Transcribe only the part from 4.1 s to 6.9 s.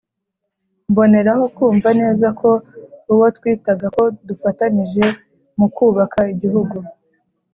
dufatanije mu kubaka igihugu